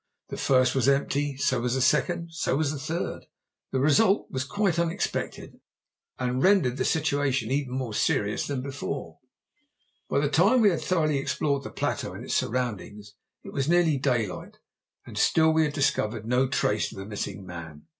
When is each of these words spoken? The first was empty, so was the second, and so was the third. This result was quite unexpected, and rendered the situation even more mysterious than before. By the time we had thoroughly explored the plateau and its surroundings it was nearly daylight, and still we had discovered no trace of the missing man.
The 0.29 0.37
first 0.37 0.73
was 0.73 0.89
empty, 0.89 1.37
so 1.37 1.61
was 1.61 1.75
the 1.75 1.79
second, 1.79 2.17
and 2.21 2.33
so 2.33 2.57
was 2.57 2.71
the 2.71 2.79
third. 2.79 3.27
This 3.71 3.79
result 3.81 4.31
was 4.31 4.45
quite 4.45 4.79
unexpected, 4.79 5.59
and 6.17 6.41
rendered 6.41 6.77
the 6.77 6.85
situation 6.85 7.51
even 7.51 7.73
more 7.73 7.89
mysterious 7.89 8.47
than 8.47 8.63
before. 8.63 9.19
By 10.09 10.17
the 10.21 10.27
time 10.27 10.61
we 10.61 10.71
had 10.71 10.81
thoroughly 10.81 11.19
explored 11.19 11.61
the 11.61 11.69
plateau 11.69 12.13
and 12.13 12.25
its 12.25 12.33
surroundings 12.33 13.13
it 13.43 13.53
was 13.53 13.69
nearly 13.69 13.97
daylight, 13.99 14.57
and 15.05 15.19
still 15.19 15.51
we 15.53 15.65
had 15.65 15.73
discovered 15.73 16.25
no 16.25 16.47
trace 16.47 16.91
of 16.91 16.97
the 16.97 17.05
missing 17.05 17.45
man. 17.45 17.83